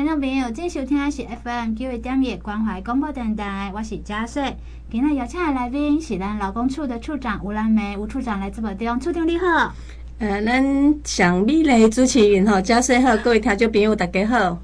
[0.00, 4.56] 听众朋友，今天收听的是 FM 九一点一关怀广播电台，我是嘉穗。
[4.90, 9.74] 今日邀请的来宾是咱劳工处的处长吴兰梅，吴处长来这边，处长你好。
[10.18, 14.58] 呃，咱上美丽主持人吼，嘉穗好，各位听众朋友大家好。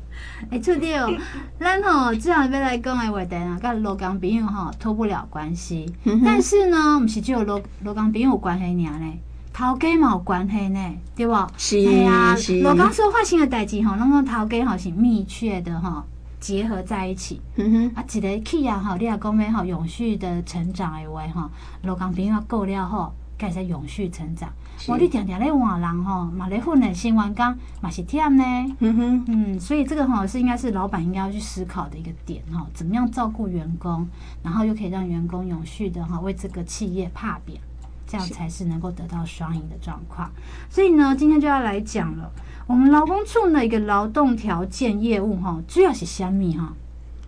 [0.48, 1.14] 哎，处长，
[1.60, 5.84] 咱吼这样要来讲的话题啊，跟劳工朋友哈脱不了关系。
[6.04, 9.12] 嗯、但是呢，不是只有劳劳工朋友有关系尔呢。
[9.56, 10.78] 头家嘛有关系呢，
[11.14, 11.32] 对不？
[11.56, 12.60] 是，哎呀，是。
[12.60, 16.04] 劳工所发生的代志吼，拢个头家吼是密切的哈
[16.38, 17.40] 结合在一起。
[17.54, 21.50] 嗯哼，啊，一个企业吼，你也讲要吼永续的成长的话吼，
[21.84, 24.46] 罗工朋友够了吼，该在永续成长。
[24.88, 28.44] 我你常常咧换人吼，嘛咧混的新员工嘛是忝呢。
[28.80, 34.06] 嗯哼，嗯，所以这个吼是应该是老板应该要去思考的一个点哈，怎么样照顾员工，
[34.42, 37.58] 然后又可以让员工永续的哈为这个企业打拼。
[38.06, 40.30] 这样才是能够得到双赢的状况，
[40.70, 42.30] 所以呢，今天就要来讲了。
[42.66, 46.72] 我们劳工处的一个劳动条件业务哈，主要是虾米哈？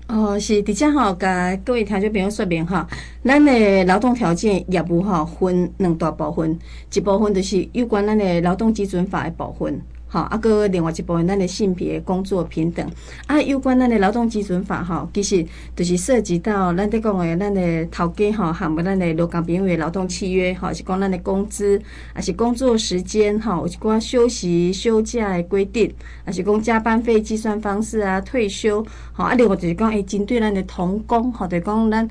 [0.07, 2.89] 哦，是直接哈，跟各位听众朋友说明哈，
[3.25, 6.59] 咱的劳动条件业务哈，分两大部分，
[6.95, 9.83] 一部分就是有关咱的劳动基准法的部分。
[10.11, 12.91] 好，啊，搁另外一部分，咱的性别工作平等
[13.27, 15.45] 啊，有关咱的劳动基准法吼，其实
[15.77, 21.79] 就是涉及到咱在讲的咱的头家吼，含无咱的劳工朋友的劳动契约吼，是讲咱的工资，
[22.15, 25.93] 啊是工作时间吼，有关休息休假的规定，
[26.25, 32.09] 啊是讲加班费计算方式啊，退休，吼，啊，另外就是讲诶，针对咱的童工吼，就讲咱。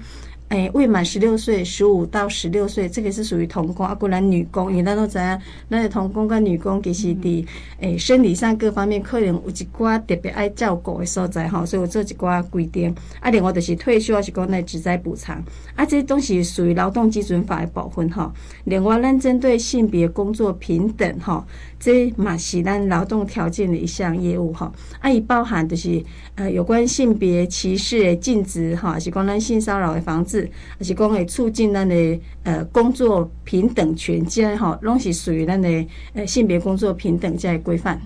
[0.50, 3.94] 诶、欸，未满十六岁，十五到十六岁，这个是属于童工啊。
[3.94, 5.40] 过来女工，因咱都知影，
[5.70, 7.46] 咱的童工跟女工其实伫
[7.82, 12.96] 诶生理上各方面可能有一寡特别爱照顾的所在吼，所以我做一寡规定。
[13.20, 15.44] 啊，另外就是退休还是讲来职灾补偿
[15.76, 18.32] 啊，这些东西属于劳动基准法的部分吼。
[18.64, 21.44] 另外，咱针对性别工作平等吼，
[21.80, 24.72] 这嘛是咱劳动条件的一项业务吼。
[25.00, 26.04] 啊，伊包含就是
[26.36, 30.50] 呃有关性别歧视的禁止吼，还是讲咱性骚扰的防治。
[30.80, 38.00] 而是讲会促进咱的呃工作平等权，这样吼，拢是属于咱的呃性别工作平等这规范。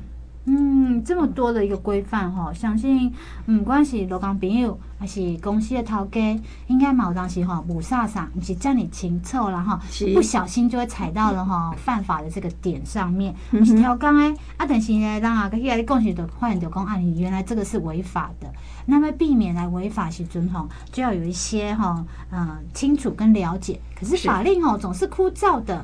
[0.45, 3.13] 嗯，这么多的一个规范哈，相信
[3.45, 9.81] 不管是劳工朋友还是公司的头家，应该冇当时哈，无啥啥，不是叫你清楚了哈，
[10.13, 18.47] 不小心就会踩到了哈 犯法的这个点上面，不是调岗哎，啊，但是呢，当啊，跟现在共识的发现就讲啊，你原来这个是违法的，
[18.85, 25.83] 那么避免来违法时阵哈，就要有一些哈，嗯，清楚跟了解，可是法令吼总是枯燥的。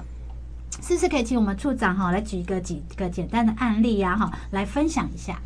[0.80, 5.40] 是不是可以请我们处长哈来举一个几个简单的案例呀哈，来分享一下？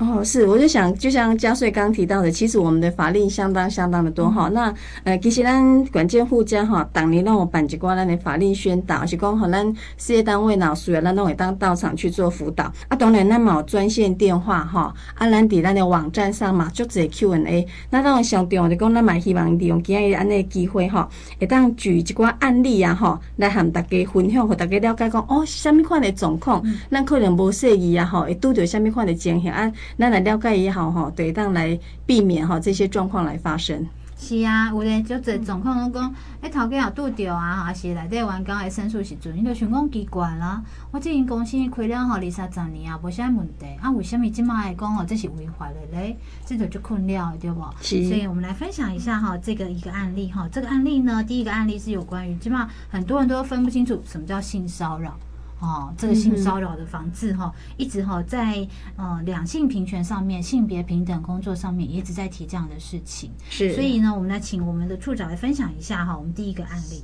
[0.00, 4.54] 哦，是，我就想，就像嘉穗刚提到的，其实我们的法令相当相当的多哈、嗯。
[4.54, 4.74] 那
[5.04, 12.64] 呃，其实咱管建护家哈，当年让我办几挂咱的法令宣导，是讲好咱事业单位老师啊，咱都会当到场去做辅导。
[12.88, 17.64] 啊，当然咱嘛有专线电话哈，啊，咱伫咱的网站上嘛，就这 Q&A。
[17.90, 29.70] 那当然上重要就讲，咱嘛希望利用今日安尼机会哈，会当举一挂案例啊哈，来和大家分享，和大家了解讲哦，什么款的状况，咱可能无适宜啊哈，会拄着什么款的情形啊。
[29.96, 33.86] 那来了解也好哈，对，当来避免哈这些状况来发生。
[34.16, 40.62] 是啊，有咧就这状况，都讲哎，头家也拄着啊，还是内底员工来申诉时阵，你就想讲奇怪啦。
[40.92, 46.16] 我这间公司开了吼二三十年啊，无啥问题啊，为什么今麦来讲哦，这是违法的嘞？
[46.46, 47.62] 这就就困扰对不？
[47.82, 48.04] 是。
[48.04, 55.18] 所以我们来分享一下哈，这个一个案例哈，这个案例呢，第一个案例是有关于今麦很多人都分不清楚什么叫性骚扰。
[55.64, 63.30] 哦，这个性骚扰的防治哈，一直哈在呃两性平权上面、性别平等工作上面一直在提这样的事情。
[63.48, 67.02] 是，所以呢，我们来请我们的处长来分享一下哈，我们第一个案例。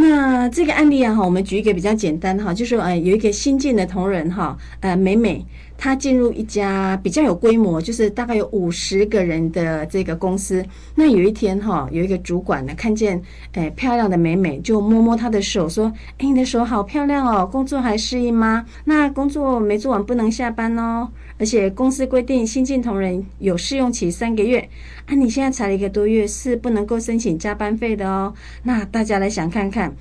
[0.00, 5.44] 那这个案例啊哈，我们举一个比较简单哈，就是呃有一个新进的同仁哈，呃美美。
[5.82, 10.62] 他进入一家比较有规模，就是大概有五十个人的这个公司。
[10.94, 13.18] 那有一天哈，有一个主管呢，看见
[13.52, 15.90] 诶漂亮的美美，就摸摸她的手，说
[16.20, 18.66] ：“诶，你的手好漂亮哦，工作还适应吗？
[18.84, 21.08] 那工作没做完不能下班哦。
[21.40, 24.60] 而且公司规定新进同仁有试用期三个月，
[25.06, 28.32] 啊，你现在才一个多月，是不能够申请加班费的哦。
[28.62, 29.92] 那大家来想看看。”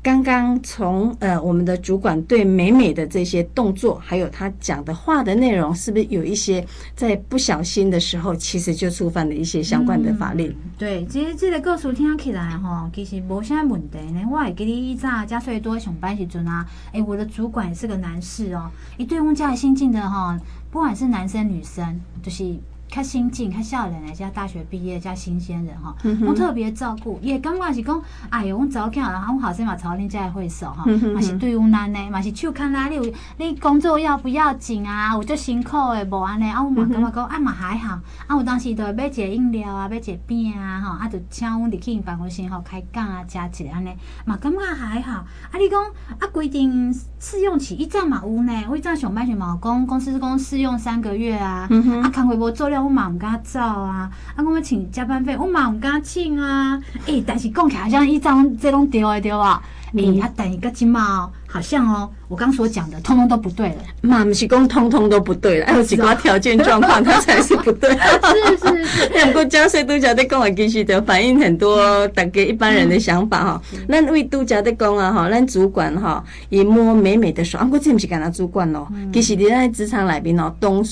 [0.00, 6.64] 刚刚从呃我们的主管对美美的这些动作，还有他讲的话的内容，是不是有一些
[6.94, 10.46] 在不小心的时候，其实就触犯了一些相关的法律？
[10.46, 14.22] 嗯、对，其实这个故事听起来哈，其实没啥问题呢。
[14.30, 20.38] 我也给你一张加税多上班时阵啊，哎，我的主管也是个男士哦，一对我们家新进的哈，
[20.70, 22.58] 不管是男生女生，就是
[22.90, 25.94] 较新进、较少年的，加大学毕业、加新鲜人哈，
[26.26, 28.00] 我特别照顾，也感觉是讲，
[28.30, 35.12] 哎哟，我早起来，然后生嘛，朝恁遮会所哈，嘛是对有难的，嘛是手看哪里，你工作要不要紧啊？
[35.14, 37.94] 有足辛苦的无安尼，啊，阮嘛感觉讲，啊嘛还好，
[38.26, 43.92] 啊，有当时就会买一个饮料啊，买一个饼啊，吼，啊，就请阮入去因办公室吼开讲啊，食一个安尼，
[44.24, 45.12] 嘛感觉还好。
[45.12, 45.82] 啊，你讲
[46.18, 51.68] 啊，规定试用期一阵嘛有呢，我一阵上班时嘛讲，公司是讲试用三个月啊，
[52.02, 59.62] 啊，工课无做了，我嘛毋敢走啊，啊，我们请加班费，我嘛毋敢请啊，诶、欸，但是讲起来好像一张这种对的对吧？
[59.90, 63.76] 你啊，等一个金毛，好像哦，我刚所讲的，通通都不对了。
[64.02, 67.90] 嘛，不是讲通通都不对了， 还有几个条件状况，它才是不对。
[67.90, 69.08] 是是是。
[69.16, 73.62] 两个加税度假的讲话，其实就反映很多大家一般人的想法哈。
[73.88, 80.84] 咱为度假的讲啊哈，咱主管哈，一摸美美的手，啊，我这不是干他主管哦，其实你在职场里面哦，东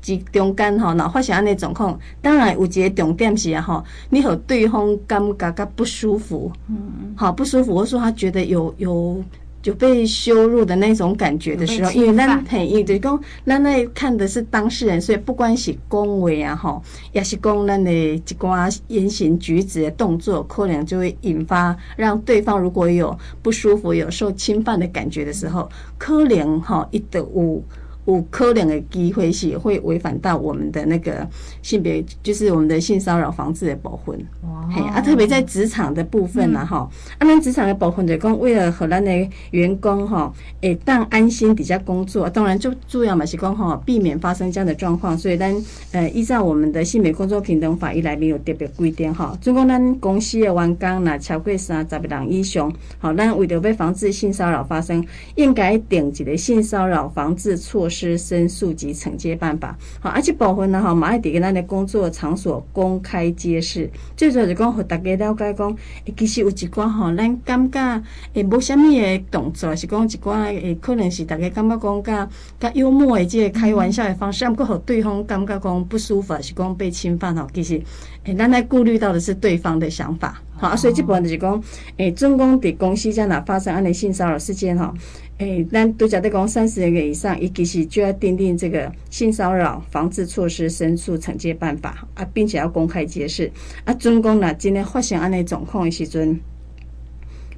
[0.00, 0.18] 输。
[0.32, 9.22] 中间吼，那发生安尼状况，当然有一个重点是啊吼，你和对方感觉较不舒服，嗯，好不舒服，或说他觉得有有
[9.64, 25.68] 有被羞辱的那种感觉的时候，因为咱很，因为讲咱那看的是当事人，所以不管是恭维啊吼，也是讲咱的一寡言行举止的动作，可能就会引发让对方如果有不舒服、有受侵犯的感觉的时候，
[25.98, 27.62] 可能哈一得有。
[28.08, 31.28] 有可能的机会是会违反到我们的那个
[31.60, 34.18] 性别，就是我们的性骚扰防治的部分。
[34.44, 34.66] 哇！
[34.74, 36.88] 嘿啊，特别在职场的部分呢，哈、
[37.18, 40.32] 嗯，啊，咱职场的部分就讲，为了和咱的员工哈，
[40.62, 45.16] 诶，当安心底下工作，当然就主要嘛是讲哈，避免发生这样的状况。
[45.16, 45.54] 所以咱
[45.92, 57.97] 呃，依照我们的性别工作平等法一来没有特别规定哈，总共咱公司的员工若超过三十个人以上，好，咱为了要防止性骚扰发生，应该定一个性骚扰防治措施。
[57.98, 65.76] 施申诉及惩戒办法，好，而且部分呢，哈，马爱迪跟咱的工作场所公开揭示，最主要就讲和大家了解讲，
[66.16, 68.02] 其实有一寡哈，咱感觉
[68.34, 72.28] 诶，无虾米的动作，是讲一寡诶，可能是大家感觉讲较
[72.60, 77.80] 较幽默的这个开玩笑的方式，啊，不过和对方感觉讲不舒服，是讲被侵犯哈，其实
[78.24, 81.60] 诶，咱来顾虑到的是对方的想法，好，啊，所以这部分就是讲，
[81.96, 84.92] 诶，总共伫公司在哪发生安尼性骚扰事件哈。
[85.38, 93.48] 诶、咱都讲的讲三十个以上，伊其实就要订定这个性骚扰防治措施申诉惩戒办法啊，并且要公开揭示
[93.84, 93.94] 啊。
[93.94, 96.40] 总共呢，今天发生安尼状况的时阵，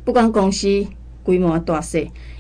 [0.05, 0.87] 不管公司
[1.23, 1.99] 规模大小，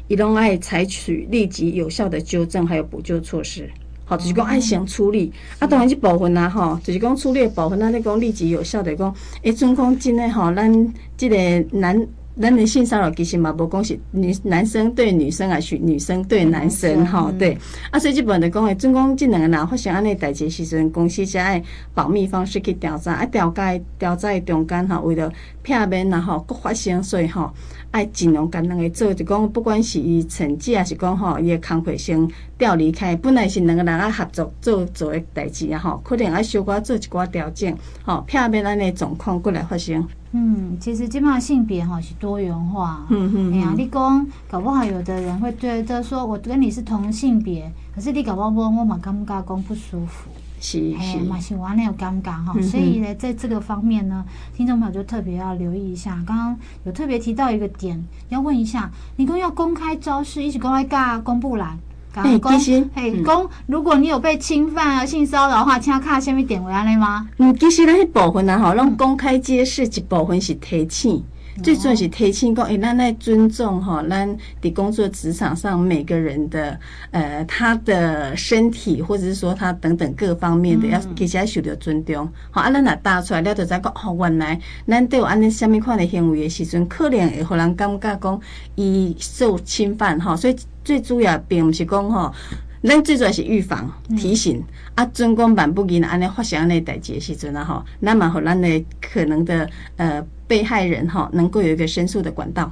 [0.08, 3.70] 伊拢爱采取立即有效的纠正还有补救措施。
[4.04, 5.66] 好，就是讲爱先处理啊。
[5.66, 12.06] 当然这部分呐，哈，就是讲处理的部分，啊，你讲立即有效的讲，诶，总共今天哈，咱这个男。
[12.40, 17.56] 咱的性骚扰其实嘛，无讲是女男生对女生，啊是女生对男生，哈、嗯，对。
[17.90, 21.62] 啊，所以基本的讲诶，总共这两个人发生安尼代志时阵，公司才爱
[21.92, 25.30] 保密方式去调查，啊，调解调查中间哈，为了
[25.62, 27.52] 片面然后各发生，所以吼，
[27.90, 40.06] 爱尽量跟两个做，就讲不管是伊成绩还是讲吼伊的工课先调离开，本来是两个人爱合作做做诶代志啊，吼，可能爱小可做一寡调整，吼，片面安尼状况过来发生。
[40.32, 43.04] 嗯，其实基本上性别哈是多元化。
[43.10, 43.52] 嗯嗯。
[43.52, 50.30] 哎呀，你讲搞不好有的人会觉得说，我跟你是同性别，可是你搞不好我嘛感觉，讲不舒服。
[50.60, 51.18] 是是。
[51.20, 54.24] 嘛是完了有尴尬哈，所以呢，在这个方面呢，
[54.54, 56.22] 听众朋友就特别要留意一下。
[56.26, 61.78] 刚刚有特别提到一个点，要问一下，你讲要公开招式，一起公开尬公布栏。
[62.12, 67.28] 哎，其实，哎，公，如果你有被侵犯啊、性骚扰的话，请看下面点为安内吗？
[67.38, 71.22] 嗯，其实那部分呢，哈，让公开揭示一部分是提醒。
[71.62, 76.78] 最主要是提醒讲，诶，咱来尊重哈，咱的工作职场上每个人的
[77.10, 82.28] 呃，他的身体或者是说他等等各方面的，要其实要受到尊重。
[82.50, 88.40] 好，啊，咱若答出来了，就知讲哦，原来咱对有安尼虾米款的行为的时阵，可能会互人感觉讲
[88.76, 90.36] 伊受侵犯哈。
[90.36, 92.32] 所以最主要并不是讲哈，
[92.82, 94.62] 咱最主要是预防提醒。
[94.94, 100.24] 啊，尊公版不给安尼发生安尼代志的时阵啊，吼，那么好咱的可能的呃。
[100.50, 102.68] 被害人哈能够有一个申诉的管道。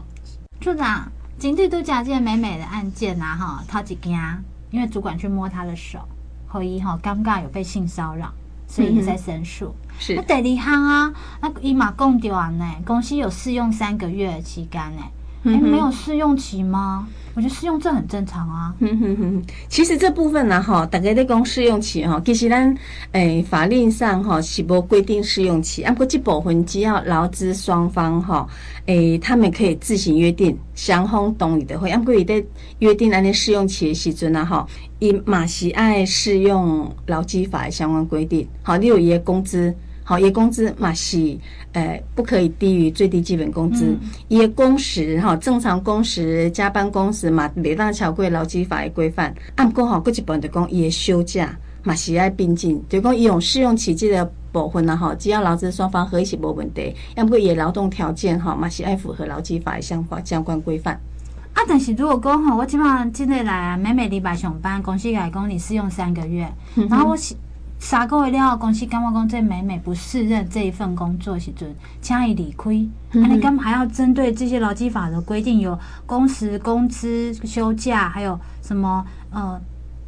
[0.60, 4.18] 处长，警队都讲这件美美的案件呐哈，他几惊，
[4.72, 6.00] 因为主管去摸他的手，
[6.48, 8.32] 后一哈尴尬有被性骚扰，
[8.66, 9.66] 所以也在申诉。
[9.66, 15.02] 嗯、是那第二项啊，那伊嘛讲到呢，公司有试用三个月的期间呢，
[15.44, 17.06] 哎、欸，没有试用期吗？
[17.34, 18.74] 我觉得试用这很正常啊。
[18.80, 22.76] 哼哼哼，其实这部分呢，哈，大家在讲试用期哈，其实咱
[23.12, 28.48] 诶法令上哈是无规定试用期，啊，不过这部分只要劳资双方哈，
[28.86, 32.42] 诶，他们可以自行约定，双方同意的话，啊，不过伊在
[32.80, 34.66] 约定安尼试用期的时阵啊，哈，
[34.98, 39.74] 伊马是爱适用劳基法的相关规定，好，你有伊个工资。
[40.08, 41.18] 好，伊工资嘛是，
[41.72, 43.94] 诶、呃，不可以低于最低基本工资。
[44.28, 49.34] 伊、嗯、工时哈，正常工时、加班工时嘛，袂当超过劳基法的规范。
[49.56, 56.94] 按过吼，过一部分就讲伊的休假嘛是爱并进，就讲伊用试用期这个部分呐，哈，只要劳资双方合意是无问题。
[57.14, 60.98] 要不过伊劳动条件哈嘛是爱符合劳基法的相关相关规范。
[61.52, 66.50] 啊，但是如果讲吼，我基本上今日来啊，每每礼拜上班，公司来讲你试用三个月，
[66.88, 67.34] 然后我是。
[67.78, 72.70] 三个月了，公司感觉讲这美美不适任这一份工作时阵，请伊离开。
[73.12, 79.58] 那、嗯、你干嘛还要针对这些劳基法的规定，有工时、工资、休假，还有什么呃，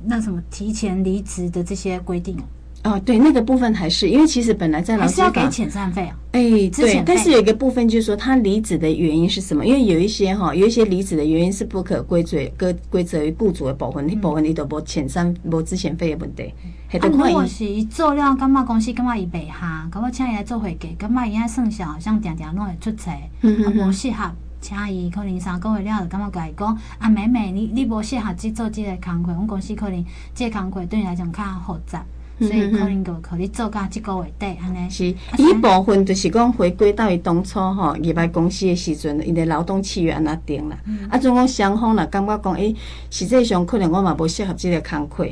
[0.05, 2.37] 那什么提前离职的这些规定？
[2.83, 6.17] 哦，对，那个部分还是因为其实本来在劳基法是要给遣散费啊。
[6.33, 6.41] 哎，
[6.75, 9.67] 对，但是有一个部分就是说他离职的原因是什么？
[9.67, 16.55] 因为有一些哈，有一些离职的原因是不可归罪，归归责于雇主的部分，你部分你都无遣散、无之前费的问题。
[16.99, 24.31] 啊，如果是伊做了，感觉公司感觉伊袂下，感觉请伊来做会计，感觉伊爱算下，好像定定拢会出错，啊，无适合，
[24.63, 30.03] 请伊可能三个月了，就感觉甲伊讲，啊，妹妹，你你无适合去做这个工课，阮公司可能
[30.35, 32.03] 这个工课对你来讲较复杂。
[32.41, 34.89] 所以可能就可你做到这个月底安尼。
[34.91, 35.05] 是，
[35.37, 40.77] 伊部分就是讲回归到伊当初吼入来公司的时阵，伊的劳动契约安那定啦。
[41.11, 42.77] 啊，总讲双方啦，感觉讲，诶、欸，
[43.11, 45.27] 实际上可能我嘛无适合这个工课。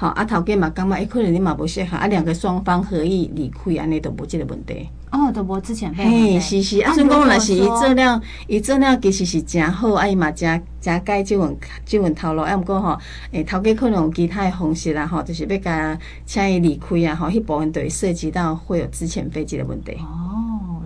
[0.00, 4.88] 好，啊头家嘛感觉，诶、欸，可能你嘛无适合，啊两个双方合意离开，安尼都无即个问题。
[5.10, 5.92] 哦，都无之前。
[5.92, 12.96] 嘿，是是，啊，所以讲若是伊做了，伊做了其实是真好，啊伊嘛真真改即份即份头路，啊毋过吼，
[13.32, 19.96] 诶头家可能有其他诶方式啦，吼，就是要甲请伊离开啊，吼，迄部分就会涉及到会有资遣费这个问题。
[19.98, 20.37] 哦，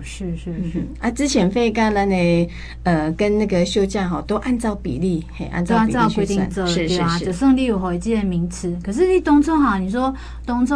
[0.03, 2.49] 是是是，嗯、啊，之前费跟咱的
[2.83, 7.25] 呃跟那个休假哈，都按照比例，嘿，按照比例去算，是是是。
[7.27, 10.75] 就算你有回这个名词，可是你当初哈，你说当初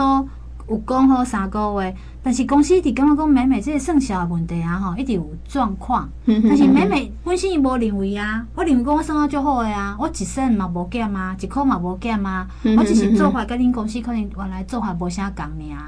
[0.68, 1.94] 有讲好三个月。
[2.26, 6.08] 但是公司一直感觉讲美美这个生小的问题啊，吼，一直有状况。
[6.26, 12.44] 但是美美本身伊无认为啊，我认为讲我生得足好的啊，我一生嘛无减啊，一箍嘛无减啊，
[12.76, 15.76] 我只是做法跟恁公司可能原来做法无啥共尔。
[15.76, 15.86] 啊，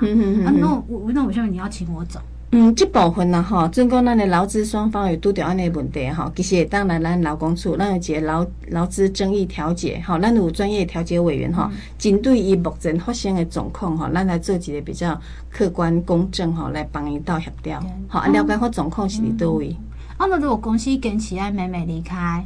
[0.57, 2.21] 那我那为什么你要请我走？
[2.51, 17.79] 嗯，这部分呢，哈，总共咱的劳资双方有拄着安尼问题吼，其实会当来咱劳工处，咱有一个劳劳资争议调解，哈，咱有专业调解委员哈，针对伊目前发生的状况吼，咱来做一个比较客观公正吼，来帮伊到协调，
[18.09, 19.77] 好，了解好状况是伫叨位。
[20.17, 22.43] 啊，那如果公司坚持爱美美离开，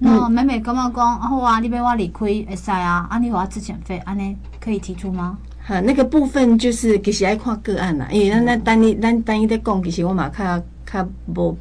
[0.00, 5.38] 那美美感觉讲，好啊，你要我离开会使啊，啊，你有我资遣费，安尼可以提出吗？
[5.66, 11.58] 哈，那个部分就是其实爱看个案啦，因为咱咱单一咱单一在讲，其实我嘛较较无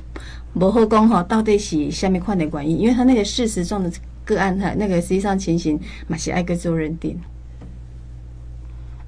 [0.54, 2.82] 无好讲吼，到底是虾米款的原因？
[2.82, 3.92] 因为他那个事实上的
[4.24, 7.20] 个案哈，那个实际上情形嘛是爱个做认定。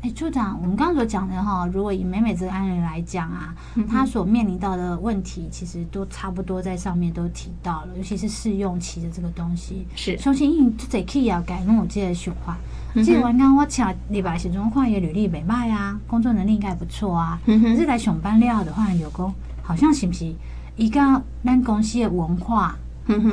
[0.01, 3.53] 哎，处长，我们刚刚所讲的哈，如果以美美这个案例来讲啊，
[3.87, 9.85] 他所面临到的问题，其实都差不多在上面都提到了，尤其是试用期的这个东西。
[9.95, 12.57] 是，重新因这可以要改，那我接着循环。
[12.95, 17.39] 这刚刚我请李白写中换也履历美卖啊，工作能力应该不错啊。
[17.45, 20.33] 可是来上班了的话，有工好像是不是
[20.75, 20.99] 一个
[21.43, 22.75] 咱公司的文化，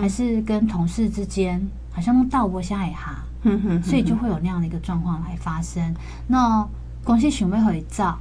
[0.00, 3.18] 还是跟同事之间，好像都倒不下一下。
[3.82, 5.94] 所以就会有那样的一个状况来发生。
[6.26, 6.66] 那
[7.04, 8.18] 公司想要回照，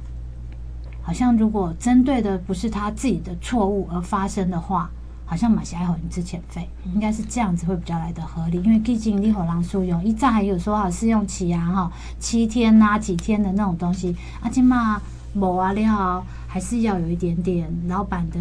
[1.00, 4.90] 好像如果针对的不是他自己的错误而发生的话，
[5.26, 8.62] 好像马西爱好你之前费，应该是这样子会比较来的合理。
[8.62, 15.00] 因为毕竟你和狼书用一再还有说好试用期啊，哈，七天呐、啊、几天的那种东西，啊，起码
[15.32, 18.38] 某啊料还是要有一点点老板的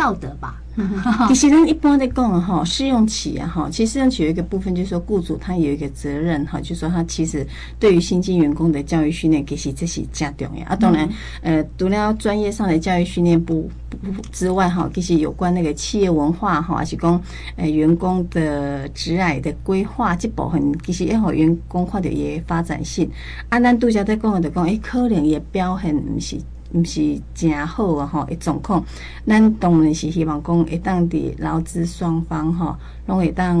[0.00, 0.56] 道德吧。
[1.28, 7.46] 其实咱一般在讲哈，试用期啊哈，其实试用期有一个部分就是说，雇主他有一个责任哈，就是说他其实
[7.78, 10.76] 对于新进员工的教育训练，其实这是加重要啊。
[10.76, 11.06] 当然，
[11.42, 17.20] 呃，除了专业上的教育训练不不之外哈，其实有关那个企业文化哈，还是讲
[17.56, 23.10] 呃员工的职涯的规划这部分，其实要让员工看到伊的发展性。
[23.50, 26.38] 啊，咱拄则在讲的讲，诶，可能也表现不是。
[26.72, 28.06] 毋是真好啊！
[28.06, 28.84] 吼，一状况，
[29.26, 33.58] 咱当然是希望讲会当伫劳资双方吼，拢会当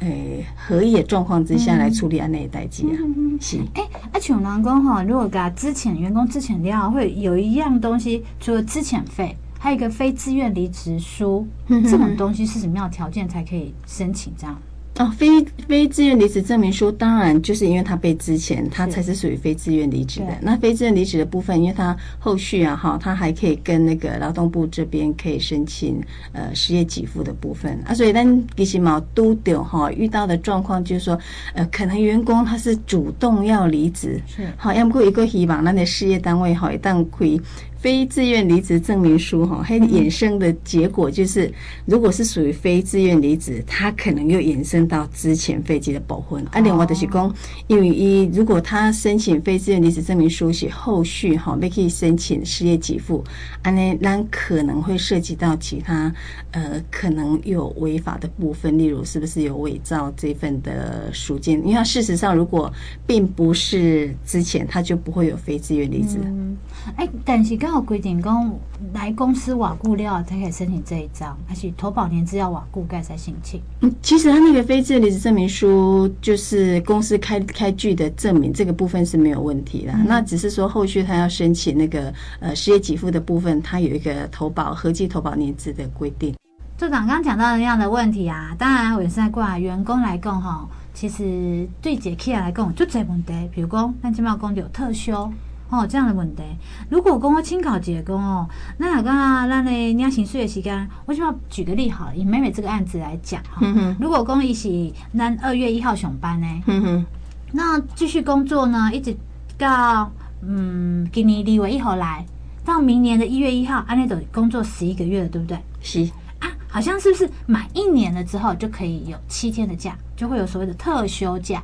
[0.00, 2.96] 诶合意的状况之下来处理安尼代志啊。
[3.40, 3.56] 是。
[3.74, 3.82] 诶、欸，
[4.12, 14.56] 啊像人讲吼，如果甲之前员工资遣了，会有一样东西，除了资遣费，还有一个非自愿离职书，这种东西是什么样的条件才可以申请这样？
[15.02, 20.28] 哦，非非自愿离职证明书，当然就是因为他被之前，他才是属于非自愿离职的。
[20.40, 26.00] 那非自愿离职的部分，因为他后续啊，哈，他还可以跟那个劳动部这边可以申请
[26.32, 27.92] 呃失业给付的部分啊。
[27.92, 31.18] 所以，但其实毛都丢哈，遇到的状况就是说，
[31.54, 37.40] 呃，可能员工他是主动要离职，是好，要么一个希望那的事业单位哈一旦可以。
[37.82, 41.52] 非自愿离职证明书，哈，它衍生的结果就是，
[41.84, 46.36] 如果是属于非自愿离职，它可能又衍生到之前废疾的保护。
[46.52, 47.34] 啊，另外就是讲，
[47.66, 53.24] 因为一如果他申请非自愿离职证明书，写后续哈，没可以申请失业给付，
[53.62, 56.14] 啊，那那可能会涉及到其他
[56.52, 61.58] 呃，可能有违法的部分，例如是不是有伪造这份的书件？
[61.62, 62.72] 因为它事实上如果
[63.08, 66.18] 并不是之前，他就不会有非自愿离职。
[66.22, 66.56] 嗯，
[66.94, 67.71] 哎，但是刚。
[67.74, 68.52] 有规定讲
[68.92, 73.60] 来公司瓦固料才可以申请这一张，还是投保年资要瓦固盖才申请？
[73.80, 79.92] 嗯，其实他那个非自愿离职证明书就是公司开开具的证明，这个部分是没有问题的。
[79.92, 86.34] 嗯、那只是说后续他要申请那个呃失业给付的部分，他有一个投保合计投保年资的规定。
[86.76, 95.32] 组长刚刚讲到的那样的问题啊，当然我也是在过来员工来讲哈，其实对解 K 来讲就这问题，比如讲咱今麦讲有特休。
[95.72, 96.42] 哦，这样的问题，
[96.90, 107.06] 如果讲我清考结工哦，那刚刚让你领薪水的时间，我想要举个例好了，以妹妹这个案子来讲哈，嗯、如果公一起那二月一号上班呢，嗯、哼。
[107.52, 109.16] 那继续工作呢，一直
[109.56, 110.12] 到
[110.42, 112.24] 嗯今年二月一号来，
[112.66, 115.58] 到明年的一月一号，安内都工作十一个月了，对不对？
[115.80, 116.02] 是。
[116.38, 121.62] 啊，好像是不是满一年了之后就可以有七天的假，就会有所谓的特休假。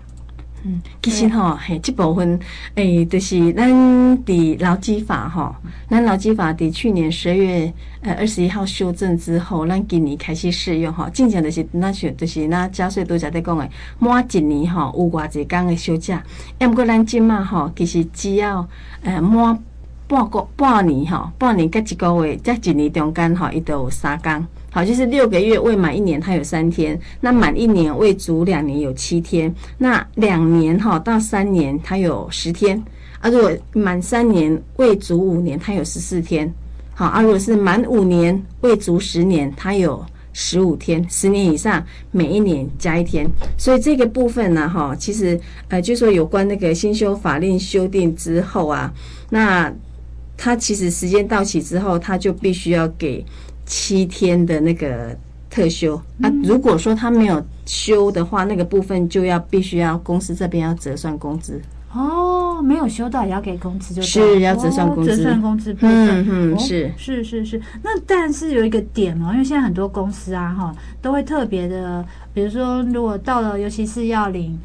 [0.65, 2.39] 嗯，其实吼，嘿，这部分，
[2.75, 5.55] 诶、欸，就是咱的劳基法吼，
[5.89, 16.23] 咱劳基法的去年十二月呃二十一号修正之后，咱今年开始适用吼，正常就是那是就是那加税都在在讲诶，满一年吼有偌济工的休假，
[16.59, 18.69] 要不过咱即嘛吼，其实只要
[19.03, 19.57] 呃满
[20.09, 24.47] 半个半年吼，半年跟一个月，在一年中间吼，伊都有三天。
[24.71, 32.79] 好，就是六个月未满一年，它有三天；那满一年未足两年有七天；那两年哈到三年它有十天；
[33.21, 36.53] 啊，如果满三年未足五年，它有十四天。
[36.95, 43.27] 好，啊，如果是满五年未足十年，它有十五天；十年以上，每一年加一天。
[43.57, 48.93] 所以这个部分呢，哈，其实呃，就说有关那个新修法令修订之后啊，
[49.31, 49.73] 那
[50.37, 53.25] 它其实时间到期之后，它就必须要给。
[53.69, 55.15] 七天的那个
[55.51, 61.61] 特休、嗯、啊，如果说他没有休的话，那个部分就要必须要公司这边要折算工资。
[61.93, 65.77] 哦，没有休到也要给工资，就是要折算工资，哦、折算工资。
[65.81, 67.61] 嗯嗯，哦、是是是是。
[67.83, 72.05] 那但是有一个点哦，因为现在很多公司啊哈，都会特别的，
[72.35, 74.59] 比如说如果到了，尤其是要领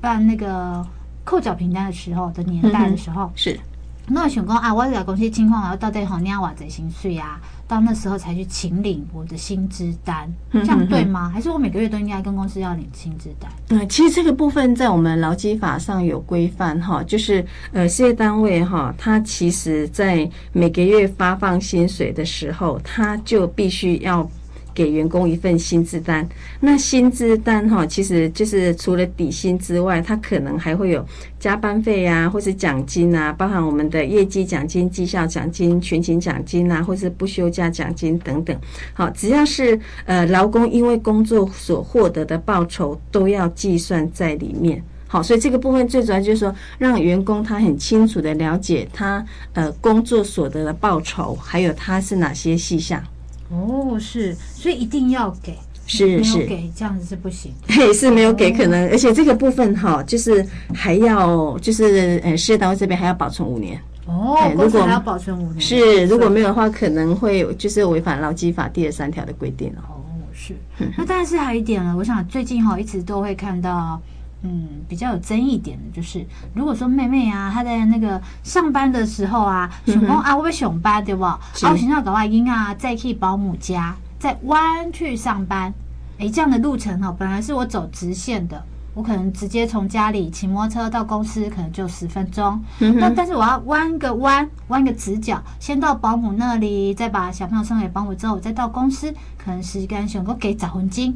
[0.00, 0.84] 办那个
[1.24, 3.60] 扣缴凭单的时候的年代的时候，嗯、是。
[4.08, 7.40] 那我想讲啊，我这个公司情况啊，到底好领多少薪水啊？
[7.68, 11.28] 到那时候才去请领我的薪资单，这样对吗？
[11.28, 13.50] 还是我每个月都应该跟公司要领薪资单？
[13.70, 24.28] 嗯，其实这个部分在我们劳基法上有规范哈，就是呃，事业单位哈，它其实在每个月发放薪水的时候，它就必须要。
[24.76, 26.28] 给员工一份薪资单，
[26.60, 31.02] 那薪资单哈，其实就是除了底薪之外，它可能还会有
[31.40, 38.54] 加班费啊，或是奖金啊，包含我们的业绩奖金、绩效奖金、全勤奖金啊，或是不休假奖金等等。
[38.92, 44.82] 好，只要是呃劳工因为工作所获得的报酬，都要计算在里面。
[45.08, 53.02] 好，所以这个部分最主要就是说，让员工他很清楚的了解他呃工作所得的报酬，还有他是哪些细项。
[53.50, 55.56] 哦，是，所以一定要给，
[55.86, 70.54] 是是，给这样子是不行，嘿，是没有给可能，而且这个部分哈，就是还要就是呃，事业单位这边还要保存五年哦，如果还要保存五年，是如果没有的话，可能会就是违反劳基法第二三条的规定哦，是，
[70.96, 74.00] 那但是还有一点呢，我想最近哈一直都会看到。
[74.42, 81.24] 嗯，比较有争议点的就是，如果说妹妹啊，她在那个上班的时候啊，想讲啊，我要上班对不？
[81.24, 85.72] 啊，我想要搞外婴啊，再去保姆家，再弯去上班，
[86.18, 88.62] 诶，这样的路程哈，本来是我走直线的，
[88.94, 92.62] 我可能直接从家里骑摩托车到公司，可能就十分钟。
[92.78, 101.14] 那但是我要弯个弯，弯个直角，先到保姆那里，再把小朋友送给保姆之后，再到公司，可能时间想够给十分钟。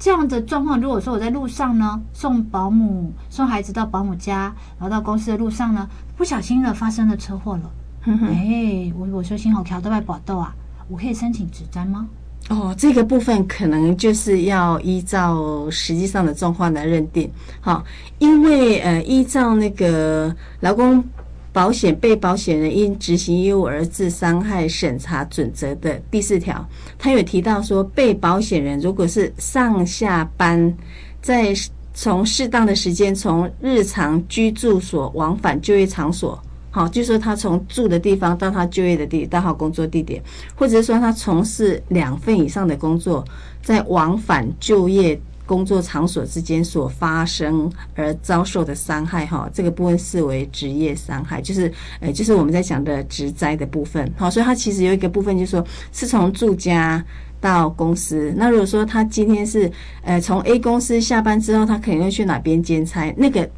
[0.00, 5.86] 这样的状况，如果说我在路上呢，送保姆送孩子到保姆家，然后到公司的路上呢，
[6.16, 7.70] 不小心的发生了车祸了。
[8.06, 10.54] 哎、欸，我我说幸好桥都在搏斗啊，
[10.88, 12.08] 我可以申请职灾吗？
[12.48, 17.30] 哦，这个部分可能就是要依照实际上的状况来认定。
[17.60, 17.84] 好，
[18.18, 21.04] 因为呃，依照那个劳工
[21.52, 26.64] 保险被保险人因执行义务而致伤害审查准则的第四条，
[26.98, 30.72] 他有提到说，被保险人如果是上下班，
[31.20, 31.52] 在
[31.92, 36.40] 从适当的时间从日常居住所往返就业场所。
[36.72, 40.22] 好，就说他从住的地方到他就业的地到他工作地点，
[40.54, 43.24] 或者是说他从事两份以上的工作，
[43.60, 54.08] 在往返就业工作场所之间所发生而遭受的伤害，哈，这个部分视为职业伤害，就是呃，就是我们在讲的职灾的部分。
[54.16, 57.04] 好，所以他其实有一个部分，就是说是从住家
[57.40, 58.32] 到公司。
[58.36, 59.68] 那如果说他今天是
[60.04, 63.50] 呃从 A 公司下班之后，他可能会去哪边兼差，那个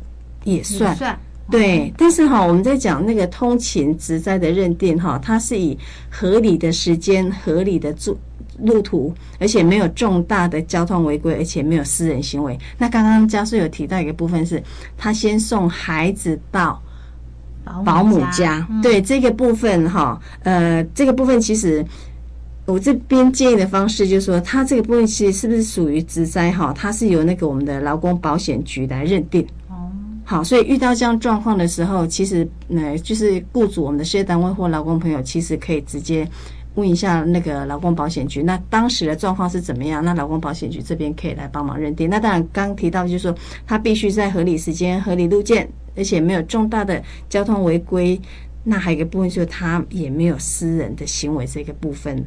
[0.44, 0.96] 也算。
[1.50, 5.76] 对，但是哈，我们在讲那个通勤职灾的认定哈，它是以
[6.08, 8.16] 合理的时间、合理的住
[8.60, 12.58] 路途，而且没有重大的交通违规，而且没有私人行为。
[12.78, 14.62] 那刚刚家属有提到一个部分是，
[14.96, 16.80] 他先送孩子到
[17.84, 21.84] 保姆家，对这个部分哈，呃，这个部分其实
[22.66, 26.72] 我这边建议的方式就是说，他这个部分其实是不是属于职灾哈？
[26.72, 29.46] 它是由那个我们的劳工保险局来认定。
[29.68, 29.90] 哦
[30.24, 36.26] 好，所以遇到这样状况的时候，其实，呃，就是雇主、我们的事业单位或劳工朋友，其实可以直接
[36.74, 40.04] 问一下那个劳工保险局，那当时的状况是怎么样？
[40.04, 42.08] 那劳工保险局这边可以来帮忙认定。
[42.08, 43.34] 那当然，刚提到就是说，
[43.66, 48.20] 他必须在合理时间、合理路线，而且没有重大的交通违规。
[48.64, 52.24] 那还有一个部分就是他也没有私人的行为这个部分，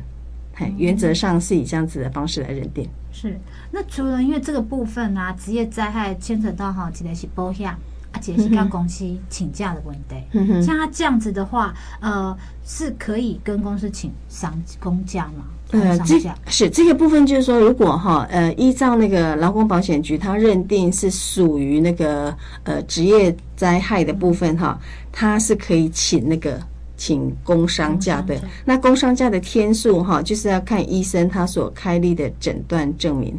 [0.53, 2.87] 嘿，原则上是以这样子的方式来认定。
[3.11, 3.39] 是。
[3.71, 7.73] 那除了因为这个部分啊，职业灾害牵扯到哈，记得是保险。
[8.15, 15.43] 而且是跟公司请假的问题，像他这样子的话，呃，是可以跟公司请丧公假吗？
[15.71, 24.79] 呃，这是这个部分，就是说，如果哈，呃，依照那个劳工保险局，他认定是属于那个呃职业灾害的部分哈，
[25.11, 26.61] 他是可以请那个
[26.95, 28.39] 请工伤假的。
[28.63, 33.37] 那工伤假的天数哈，就是要看医生他所开立的诊断证明。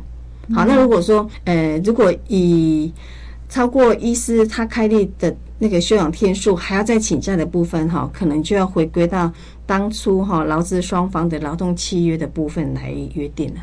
[0.52, 2.92] 好，那如果说呃，如果以
[3.48, 9.32] 超过医师他开立的那个休养天数，还要再请假的部分哈，可能就要回归到
[9.64, 13.60] 当初哈劳资双方的劳动契约的部分来约定了。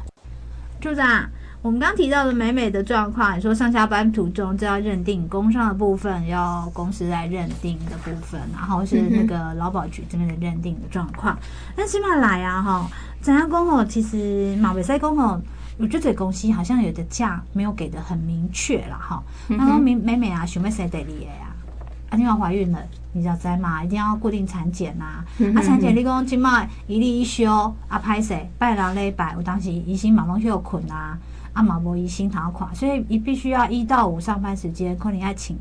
[0.82, 1.30] 处长，
[1.62, 11.38] 我们刚提到的美美的状况，你说上下班途中就要认定工伤的部分，要公司来认定的部分，然后是那个劳保局这边的认定的状况。
[11.76, 12.90] 那起码来啊哈，
[13.22, 13.86] 怎样讲吼？
[13.86, 15.40] 其实马尾赛工吼。
[15.78, 19.24] 我觉得这公司好像有的价没有给的很明确了哈。
[19.48, 21.56] 那说美美美啊，想要生第二个啊，
[22.10, 22.80] 啊，你要怀孕了，
[23.12, 25.26] 你要在嘛，一定要固定产检呐。
[25.56, 27.52] 啊，产检你讲今麦一例一休
[27.88, 31.18] 啊，歹势拜六礼拜，我当时医生嘛拢休困啊，
[31.54, 35.58] 啊嘛无医生通看，所以你必须要一到五上班时间，可能要请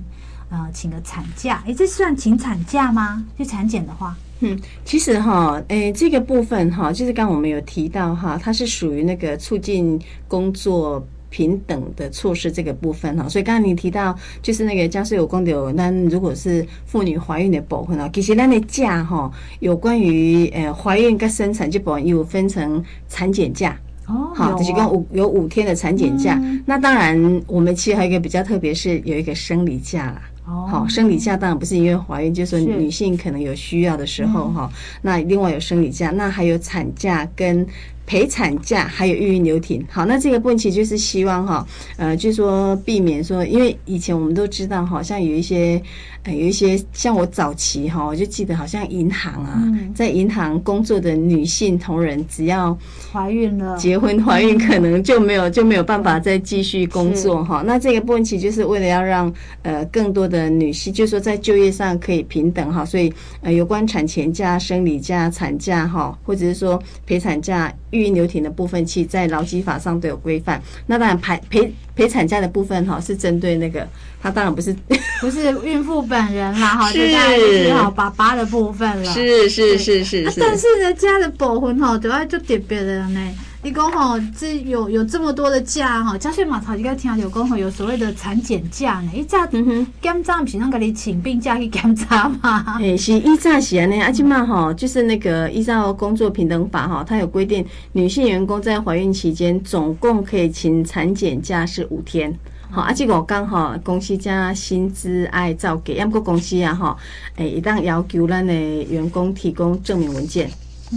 [0.52, 1.62] 呃请个产假。
[1.66, 3.24] 诶，这算请产假吗？
[3.36, 4.14] 就产检的话？
[4.44, 30.20] 嗯，其实哈，诶、欸，这个部分哈，就是刚刚我们有提到哈，它是属于那个促进工作平等的措施这个部分哈，所以刚刚你提到就是那个家事有公的，那如果是妇女怀孕的部分啊，其实那的假哈，有关于呃怀孕跟生产这部分有分成产检假哦，好，就是讲五有五天的产检假，嗯、那当然我们其实还有一个比较特别，是有一个生理假啦。
[30.44, 34.70] 好，生理假当然不是因为怀孕，就是说女性可能有需要的时候哈。
[35.02, 37.66] 那另外有生理假，那还有产假跟
[38.06, 39.84] 陪产假，还有育婴留停。
[39.90, 45.82] 好，那这个问题就是希望哈，呃，就是说避免说，因为以前我们都知道，好像有一些。
[46.26, 49.60] 有一些像我早期哈，我就记得好像银行啊，
[49.92, 52.78] 在银行工作的女性同仁，只要
[53.12, 57.64] 怀孕了、结婚怀孕，可能就没有就没有办法再继续工作哈。
[57.66, 59.32] 那这个部分其实就是为了要让
[59.62, 70.62] 呃更多的女性，就是说在就业上可以平等哈，所以呃有关产前假、生理假、产假哈，或者是说陪产假、育婴留停的部分，其实在劳基法上都有规范。
[70.86, 73.86] 那当然陪陪陪产假的部分哈，是针对那个。
[74.22, 74.72] 他当然不是，
[75.20, 79.12] 不是孕妇本人啦， 哈，是好爸爸的部分了。
[79.12, 80.40] 是是是是是。
[80.40, 83.20] 但是人家的保婚哈，主要就点别人呢。
[83.64, 89.12] 你讲吼，这有有这么多的假哈，嘉穗马超应该听到有讲吼，有所谓的产检假呢。
[89.14, 92.76] 一早检查不是让给你请病假去检查吗？
[92.82, 102.36] 诶，是一早是安尼，阿金妈哈，就是那个依照工作平等法哈，它有规定，女性员工在怀孕期间总共可以请产检假是五天。
[102.68, 106.96] 好，啊，这个刚好公司加薪资爱照给，要不过公司啊，哈，
[107.36, 110.50] 诶，一旦要求咱的员工提供证明文件，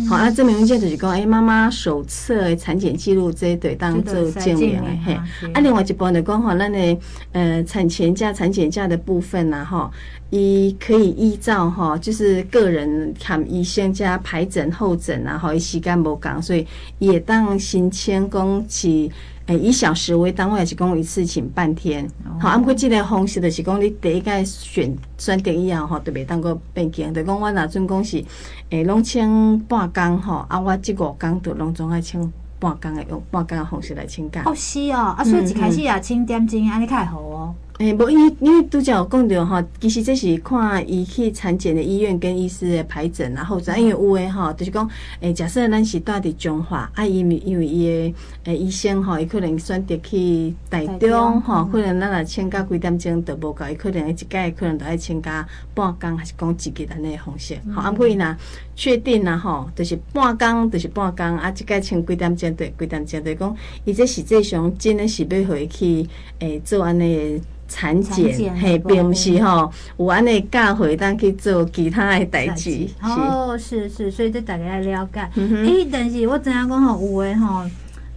[0.10, 5.14] 好，啊，证明文件就是讲，哎，妈妈手册的产检记录这一对当做证明的嘿。
[5.54, 6.98] 啊，另外一部分就讲吼，咱的
[7.32, 9.90] 呃产前假、产检假的部分呐，哈，
[10.30, 16.68] 伊可以依照哈，就是个人看医生加排诊候诊啊，吼，伊时间无共，所以
[17.00, 19.10] 也当申请讲去。
[19.48, 22.10] 诶，以小时为单位还是讲一次请半天？
[22.40, 28.24] 好，啊，毋过即个方式就是讲你第一个选选择以后吼，就袂当个变更，就讲我若阵讲是
[28.72, 32.20] 诶，拢请半工吼，啊，我即五工就拢总爱请
[32.60, 34.42] 半工的，用半工的方式来请假。
[34.46, 37.54] 哦，是哦，啊，所以一开始也请点钟，安尼较好哦。
[37.80, 57.58] 诶，无，因为因为拄则有讲着吼，其实这是看伊去产检的医院跟医师的排诊，然后再因为有诶吼，就是讲诶，假设咱是住伫中华，啊，因为因为伊诶诶医生吼，伊可能选择去台中吼，可能咱若请假几点钟都无够，伊可能一届可能都爱请假半工，还是讲一日安尼诶方式。
[57.74, 58.38] 好，啊，所以若
[58.78, 66.08] 确定啦吼，就是半工，就是半工，啊，一届请几点钟对几点钟，对讲伊这实际上真诶是要互伊去
[66.40, 67.42] 诶做安尼。
[67.68, 72.88] 产检嘿，并不是吼，有安尼教会当去做其他的代志。
[73.02, 75.22] 哦，是是，所以这大家要了解。
[75.22, 77.64] 诶、嗯欸，但是我知影讲吼，有诶吼，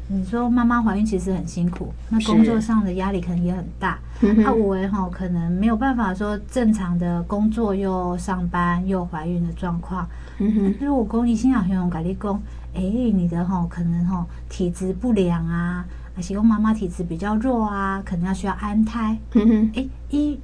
[0.08, 3.98] 你说妈妈怀孕其实很辛苦，那工作上的压力可能也很大。
[4.20, 10.06] 是啊，有诶吼，可能没有办法说正常的工作又上班又怀孕的状况。
[10.38, 12.42] 嗯哼，如果公益心想用跟你讲，
[12.74, 15.84] 诶、欸，你的吼可能吼体质不良啊。
[16.20, 19.16] 其实妈妈体质比较弱啊，可能要需要安胎。
[19.34, 20.38] 嗯哼，哎，一